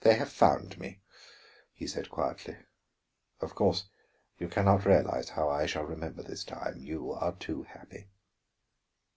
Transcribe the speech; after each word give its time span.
"They 0.00 0.16
have 0.16 0.32
found 0.32 0.76
me," 0.76 1.02
he 1.72 1.86
said 1.86 2.10
quietly. 2.10 2.56
"Of 3.40 3.54
course 3.54 3.88
you 4.40 4.48
can 4.48 4.64
not 4.64 4.84
realize 4.84 5.28
how 5.28 5.48
I 5.48 5.66
shall 5.66 5.84
remember 5.84 6.24
this 6.24 6.42
time; 6.42 6.82
you 6.82 7.12
are 7.12 7.32
too 7.36 7.62
happy." 7.62 8.08